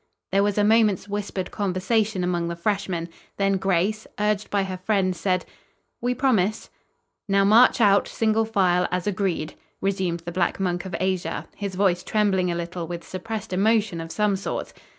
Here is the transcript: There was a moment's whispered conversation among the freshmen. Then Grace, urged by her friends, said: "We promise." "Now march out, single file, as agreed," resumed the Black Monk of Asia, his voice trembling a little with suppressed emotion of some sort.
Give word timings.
There 0.31 0.41
was 0.41 0.57
a 0.57 0.63
moment's 0.63 1.07
whispered 1.07 1.51
conversation 1.51 2.23
among 2.23 2.47
the 2.47 2.55
freshmen. 2.55 3.07
Then 3.37 3.57
Grace, 3.57 4.07
urged 4.19 4.49
by 4.49 4.63
her 4.63 4.77
friends, 4.77 5.19
said: 5.19 5.45
"We 6.01 6.15
promise." 6.15 6.71
"Now 7.27 7.45
march 7.45 7.79
out, 7.79 8.07
single 8.07 8.45
file, 8.45 8.87
as 8.89 9.05
agreed," 9.05 9.53
resumed 9.79 10.21
the 10.21 10.31
Black 10.31 10.59
Monk 10.59 10.85
of 10.85 10.95
Asia, 10.99 11.47
his 11.55 11.75
voice 11.75 12.01
trembling 12.01 12.49
a 12.49 12.55
little 12.55 12.87
with 12.87 13.07
suppressed 13.07 13.53
emotion 13.53 14.01
of 14.01 14.11
some 14.11 14.35
sort. 14.35 14.73